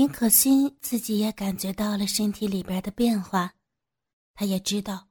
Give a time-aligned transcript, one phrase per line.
[0.00, 3.52] 林可欣自己也感觉到了身体里边的变化，
[4.34, 5.06] 她也知道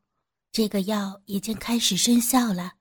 [0.51, 2.71] 这个药已经开始生效了。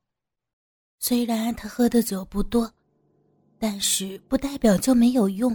[0.99, 2.73] 虽然她喝的酒不多，
[3.59, 5.55] 但是不代表就没有用。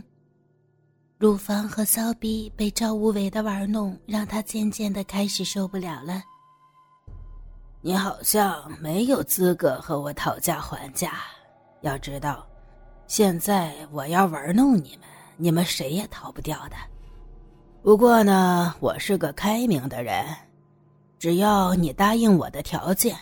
[1.18, 6.22] 乳房和骚逼被赵无为的玩弄，让她渐渐的开始受不了了。
[7.81, 11.15] 你好像没有资格和我讨价还价。
[11.81, 12.47] 要知道，
[13.08, 16.76] 现在我要玩弄你们，你们谁也逃不掉的。
[17.82, 20.26] 不过呢，我是个开明的人，
[21.20, 23.18] 只要你答应我的条件，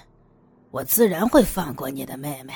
[0.69, 2.53] 我自然会放过你的妹妹。”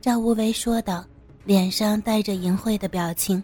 [0.00, 1.04] 赵无为说道，
[1.44, 3.42] 脸上带着淫秽的表情。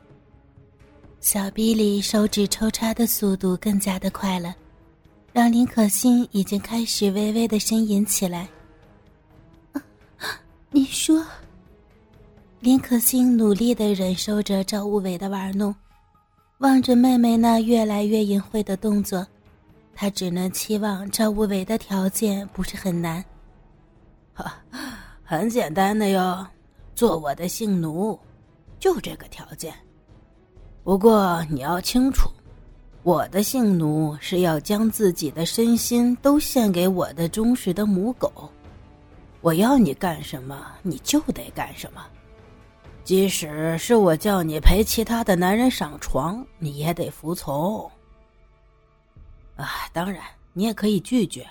[1.20, 4.54] 小臂里手指抽插的速度更加的快了。
[5.32, 8.48] 让林可欣已经开始微微的呻吟起来。
[10.70, 11.24] 你说，
[12.60, 15.74] 林可欣努力的忍受着赵无为的玩弄，
[16.59, 19.27] 望着妹妹那越来越淫秽的动作，
[19.95, 23.24] 她只能期望赵无为的条件不是很难。
[25.24, 26.46] 很简单的哟，
[26.95, 28.18] 做我的性奴，
[28.79, 29.73] 就这个条件。
[30.84, 32.29] 不过你要清楚。
[33.02, 38.30] 我的性奴是要将自己的身心都献给我的忠实的母狗，
[39.40, 42.02] 我要你干什么，你就得干什么，
[43.10, 47.90] 即使是我叫你陪其他的男人上床，你也得服从。
[49.56, 50.22] 啊，当然
[50.52, 51.44] 你也可以拒绝，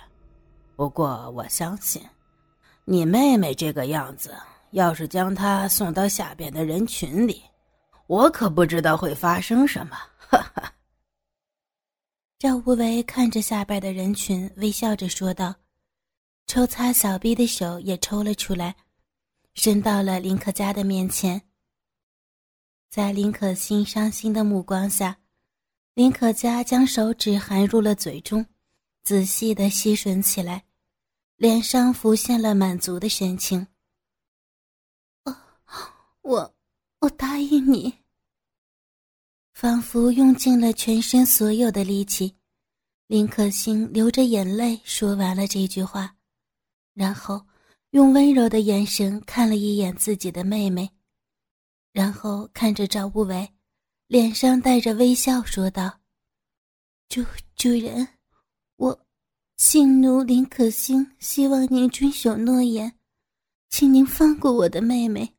[0.74, 2.00] 不过我相信，
[2.86, 4.34] 你妹妹这个样子，
[4.70, 7.42] 要是将她送到下边的人群里，
[8.06, 9.94] 我可不知道会发生什么。
[10.16, 10.72] 哈哈。
[12.38, 15.54] 赵无为看着下边的人群，微笑着说道
[16.48, 18.74] ：“抽擦小臂的手也抽了出来，
[19.52, 21.38] 伸到了林可嘉的面前。
[22.90, 25.16] 在林可欣伤心的目光下，
[25.94, 28.44] 林可嘉将手指含入了嘴中，
[29.04, 30.64] 仔细的吸吮起来，
[31.36, 33.64] 脸上浮现了满足的神情。
[35.22, 35.36] 哦，
[36.22, 36.54] 我，
[36.98, 37.94] 我答应你。”
[39.54, 42.34] 仿佛用尽了全身所有的力气，
[43.06, 46.16] 林可欣流着眼泪说完了这句话，
[46.94, 47.46] 然后
[47.90, 50.90] 用温柔的眼神看了一眼自己的妹妹，
[51.92, 53.52] 然后看着赵无为，
[54.06, 56.00] 脸上带着微笑说道
[57.08, 57.24] ：“主
[57.56, 58.06] 主人，
[58.76, 59.06] 我
[59.56, 62.96] 姓奴林可欣希望您遵守诺言，
[63.68, 65.34] 请您放过我的妹妹，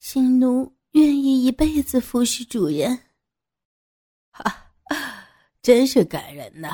[0.00, 2.98] 姓奴愿意一辈子服侍主人。”
[4.30, 4.72] 哈，
[5.62, 6.72] 真是感人呐！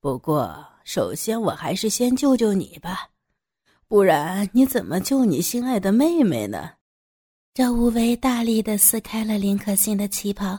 [0.00, 3.10] 不过，首先我还是先救救你吧，
[3.86, 6.77] 不然你怎么救你心爱的妹妹呢？
[7.58, 10.56] 赵无为大力的撕开了林可欣的旗袍，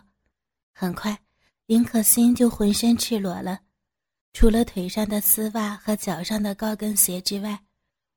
[0.73, 1.17] 很快，
[1.65, 3.61] 林可欣就浑身赤裸了，
[4.33, 7.57] 除了腿上的丝袜和脚上的高跟鞋之外，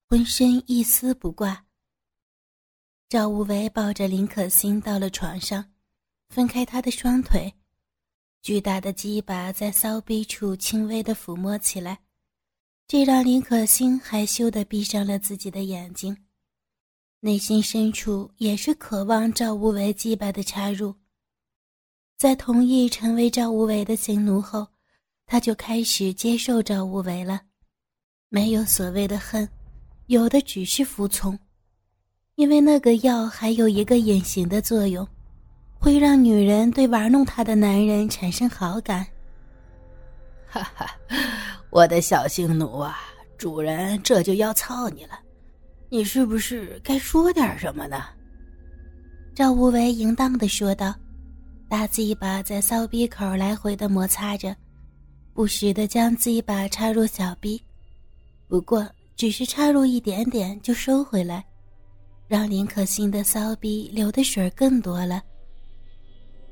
[0.08, 1.64] 浑身一丝不挂。
[3.08, 5.64] 赵无为抱着林可欣到了床上，
[6.28, 7.54] 分开她的双腿。
[8.42, 12.00] 巨大的鸡巴在骚逼处轻微的抚摸起来，
[12.88, 16.24] 这让林可欣害羞的闭上了自己的眼睛，
[17.24, 20.92] 内心深处也是渴望赵无为祭拜的插入。
[22.18, 24.66] 在同意成为赵无为的行奴后，
[25.24, 27.40] 他就开始接受赵无为了，
[28.28, 29.48] 没有所谓的恨，
[30.06, 31.38] 有的只是服从，
[32.34, 35.06] 因为那个药还有一个隐形的作用。
[35.78, 39.06] 会让女人对玩弄她的男人产生好感。
[40.48, 40.90] 哈哈，
[41.70, 42.98] 我的小性奴啊，
[43.38, 45.20] 主人这就要操你了，
[45.92, 48.02] 你是不是该说点什么呢？
[49.34, 50.94] 赵无为淫荡的说道，
[51.68, 54.56] 大鸡巴在骚逼口来回的摩擦着，
[55.34, 57.62] 不时的将鸡巴插入小逼，
[58.48, 61.44] 不过只是插入一点点就收回来，
[62.26, 65.22] 让林可欣的骚逼流的水更多了。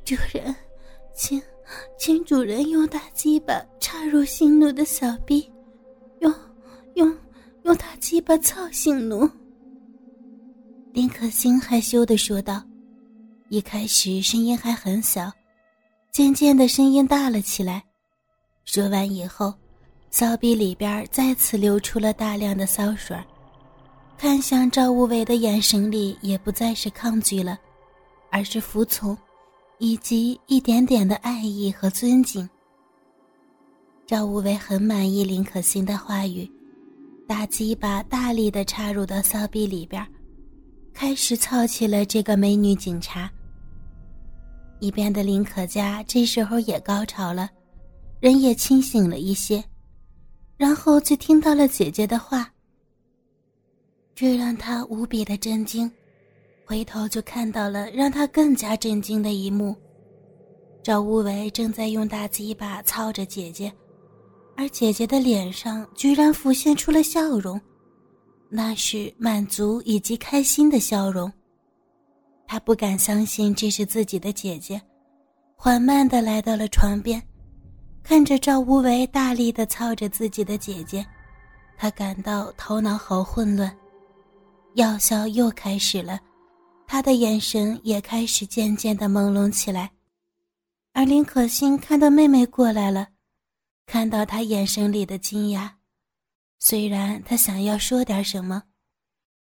[0.04, 0.54] 主人，
[1.14, 1.40] 请，
[1.98, 5.50] 请主人用大鸡巴插入性奴的小逼，
[6.20, 6.30] 用，
[6.96, 7.16] 用，
[7.70, 9.30] 用大鸡巴操性奴。
[10.92, 12.60] 林可欣害羞的说道，
[13.48, 15.30] 一开始声音还很小，
[16.10, 17.80] 渐渐的声音大了起来。
[18.64, 19.54] 说完以后，
[20.10, 23.16] 骚逼里边再次流出了大量的骚水，
[24.18, 27.56] 看向赵无为的眼神里也不再是抗拒了，
[28.32, 29.16] 而是服从。
[29.82, 32.46] 以及一点点的爱意和尊敬。
[34.06, 36.46] 赵无为很满意林可欣的话语，
[37.30, 40.04] 大鸡巴大力的插入到骚逼里边，
[40.92, 43.30] 开始操起了这个美女警察。
[44.80, 47.48] 一边的林可嘉这时候也高潮了，
[48.18, 49.62] 人也清醒了一些，
[50.56, 52.52] 然后就听到了姐姐的话。
[54.12, 55.88] 这让他无比的震惊，
[56.64, 59.76] 回头就看到了让他更加震惊的一幕：
[60.82, 63.72] 赵无为正在用大鸡巴操着姐姐，
[64.60, 67.58] 而姐姐的脸上居然浮现出了笑容，
[68.50, 71.32] 那是满足以及开心的笑容。
[72.46, 74.78] 他不敢相信这是自己的姐姐，
[75.56, 77.22] 缓慢的来到了床边，
[78.02, 81.06] 看着赵无为大力的操着自己的姐姐，
[81.78, 83.74] 他感到头脑好混乱，
[84.74, 86.20] 药效又开始了，
[86.86, 89.90] 他的眼神也开始渐渐的朦胧起来。
[90.92, 93.08] 而林可欣看到妹妹过来了，
[93.90, 95.68] 看到他眼神里的惊讶，
[96.60, 98.62] 虽然他想要说点什么。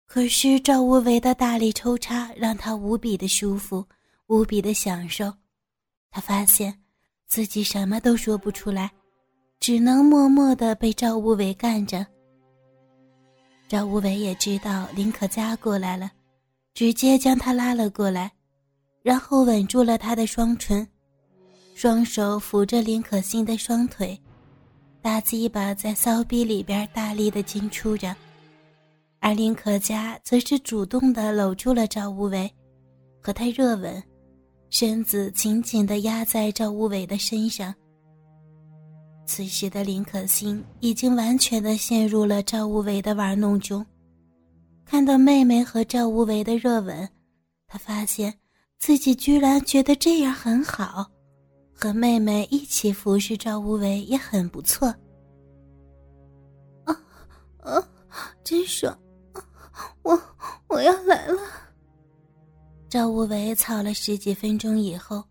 [0.06, 3.84] 可是赵无为的大力抽插让他无比的舒服，
[4.28, 5.34] 无比的享受。
[6.12, 6.72] 他发现
[7.26, 8.88] 自己什么都说不出来，
[9.58, 12.06] 只能默默的被赵无为干着。
[13.66, 16.08] 赵无为也知道林可嘉过来了，
[16.72, 18.30] 直接将他拉了过来，
[19.02, 20.86] 然后吻住了他的双唇，
[21.74, 24.16] 双手扶着林可欣的双腿，
[25.06, 28.12] 大鸡巴在骚逼里边大力的进出着。
[29.20, 32.52] 而林可嘉则是主动的搂住了赵无为，
[33.22, 34.02] 和他热吻，
[34.68, 37.72] 身子紧紧的压在赵无为的身上。
[39.26, 43.86] 此时的林可欣已经完全的陷入了赵无为的玩弄中，
[44.84, 47.08] 看到妹妹和赵无为的热吻，
[47.68, 48.34] 她发现
[48.80, 51.08] 自己居然觉得这样很好，
[51.78, 54.88] 和妹妹一起服侍赵无为也很不错。
[56.84, 56.96] 啊
[57.58, 57.88] 啊，
[58.42, 58.98] 真爽！
[60.02, 60.18] 我
[60.68, 61.38] 我要来了。
[62.88, 65.22] 赵无为操了十几分钟以后，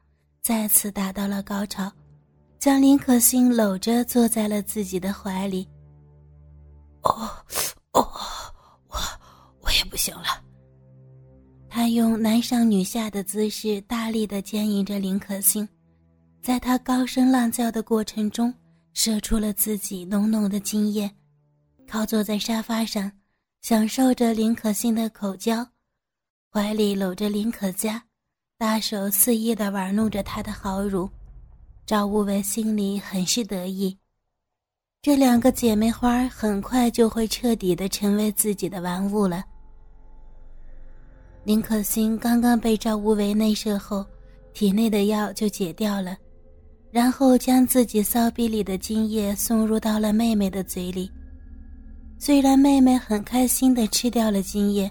[0.43, 1.91] 再次达到了高潮，
[2.59, 5.67] 将林可欣搂着坐在了自己的怀里。
[7.01, 7.27] 哦
[7.93, 8.07] 哦，
[8.89, 8.97] 我
[9.61, 10.43] 我也不行了。
[11.69, 15.67] 他用男上女下的姿势大力的牵引着林可欣，
[16.45, 18.53] 在他高声浪叫的过程中，
[18.93, 21.09] 射出了自己浓浓的精液，
[21.87, 23.11] 靠坐在沙发上。
[23.63, 25.67] 享受着林可欣的口交，
[26.53, 27.99] 怀里搂着林可嘉，
[28.59, 31.09] 大手肆意的玩弄着她的好乳，
[31.83, 33.97] 赵无为心里很是得意。
[35.01, 39.43] 这两个姐妹花很快就会彻底的成为自己的玩物了。
[41.43, 44.05] 林可欣刚刚被赵无为内射后，
[44.53, 46.15] 体内的药就解掉了，
[46.95, 51.11] 然后将自己骚逼里的精液送入到了妹妹的嘴里。
[52.17, 54.89] 虽然妹妹很开心的吃掉了精液，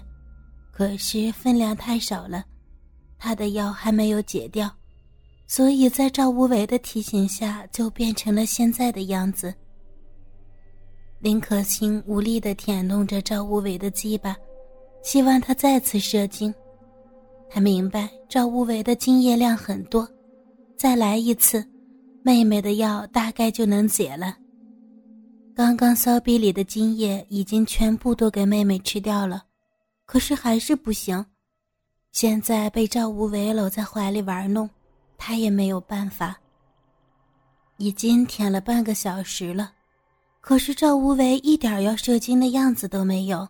[0.71, 2.45] 可是分量太少了，
[3.17, 4.71] 她的药还没有解掉，
[5.47, 9.51] 所以在赵无为的提醒下，就变成了现在的样子。
[11.17, 14.37] 林可欣无力的舔弄着赵无为的鸡巴，
[15.01, 16.53] 希望他再次射精。
[17.49, 20.07] 他明白赵无为的精液量很多，
[20.77, 21.67] 再来一次，
[22.25, 24.35] 妹妹的药大概就能解了。
[25.55, 29.43] 刚刚骚逼里的精液已经全部都给妹妹吃掉了，
[30.07, 31.23] 可是还是不行。
[32.11, 34.67] 现在被赵无为搂在怀里玩弄，
[35.19, 36.35] 他也没有办法。
[37.77, 39.71] 已经舔了半个小时了，
[40.41, 43.47] 可是赵无为一点要射精的样子都没有，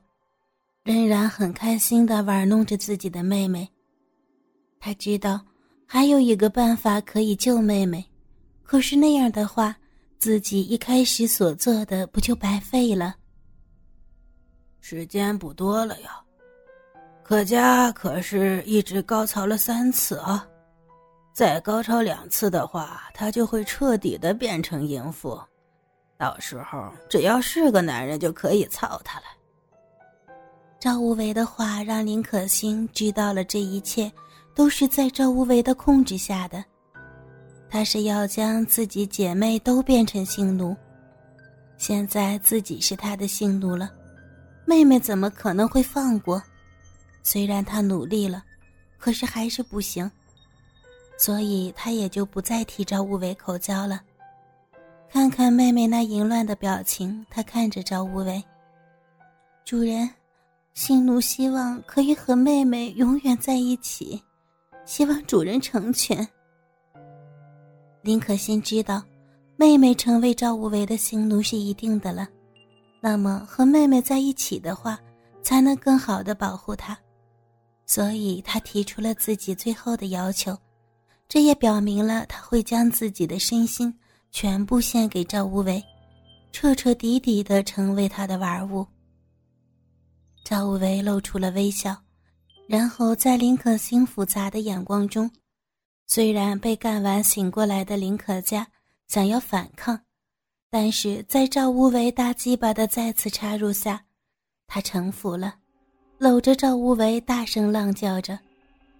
[0.83, 3.69] 仍然很开心的玩弄着自己的妹妹。
[4.81, 5.39] 他知道
[5.85, 8.05] 还有一个办法可以救妹妹，
[8.65, 9.73] 可是那样的话。
[10.17, 13.15] 自己一开始所做的不就白费了？
[14.79, 16.19] 时间不多了呀，
[17.21, 20.47] 可嘉可是一直高潮了三次啊，
[21.31, 25.39] 再高潮两次的话，他就会彻底的变成淫妇，
[26.17, 29.25] 到时候只要是个男人就可以操他了。
[30.79, 34.11] 赵无为的话让林可欣知道了这一切
[34.55, 36.63] 都是在赵无为的控制下的。
[37.69, 40.75] 他是要将自己姐妹都变成性奴，
[41.77, 43.91] 现在自己是他的性奴了，
[44.65, 46.41] 妹妹怎么可能会放过？
[47.21, 48.43] 虽然他努力了，
[48.97, 50.09] 可是还是不行，
[51.17, 54.01] 所以他也就不再替赵无为口交了。
[55.09, 58.43] 看看妹妹那淫乱的表情，他看着赵无为
[59.65, 60.09] ：“主人，
[60.73, 64.21] 性奴希望可以和妹妹永远在一起，
[64.85, 66.27] 希望主人成全。”
[68.05, 69.03] 林可欣知道，
[69.57, 72.27] 妹妹成为赵无为的新奴是一定的了。
[73.01, 74.99] 那么和妹妹在一起的话，
[75.41, 76.95] 才能更好的保护她。
[77.87, 80.55] 所以她提出了自己最后的要求，
[81.27, 83.91] 这也表明了他会将自己的身心
[84.29, 85.83] 全部献给赵无为，
[86.51, 88.85] 彻彻底底的成为他的玩物。
[90.43, 91.97] 赵无为露出了微笑，
[92.67, 95.27] 然后在林可欣复杂的眼光中，
[96.07, 98.67] 虽然被干完醒过来的林可嘉
[99.07, 99.99] 想要反抗，
[100.69, 104.05] 但是在赵无为大鸡巴的再次插入下，
[104.67, 105.55] 他臣服了，
[106.17, 108.39] 搂着赵无为大声浪叫着。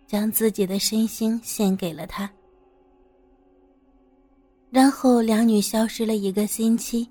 [0.07, 2.31] 将自己的身心献给了他，
[4.69, 7.09] 然后两女消失了一个星期。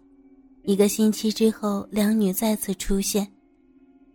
[0.63, 3.29] 一个星期之后，两女再次出现，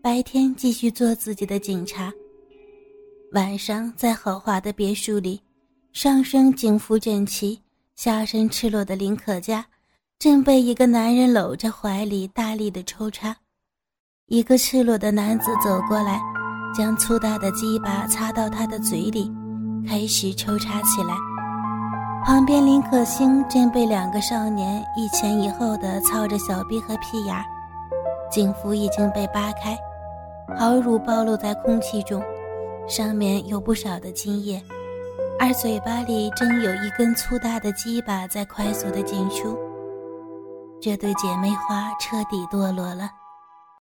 [0.02, 2.10] 白天继续做自己的警察，
[3.34, 5.42] 晚上在豪华的别墅里，
[5.94, 7.62] 上身警服整齐、
[7.96, 9.66] 下身赤裸的林可嘉，
[10.18, 13.36] 正被一个男人搂着怀里大力的抽插。
[14.28, 16.20] 一个赤裸的男子走过来。
[16.72, 19.32] 将粗大的鸡巴插到他的嘴里，
[19.88, 21.16] 开始抽插起来。
[22.24, 27.36] 旁边林可欣正被两个少年一前一后的操着小臂和屁眼，
[28.30, 29.76] 警服已经被扒开，
[30.60, 32.22] 好乳暴露在空气中，
[32.88, 34.62] 上面有不少的精液，
[35.40, 39.58] 而嘴巴里正有一根粗大的鸡巴在快速的进出。
[40.82, 43.19] 这对姐妹花彻底堕落了。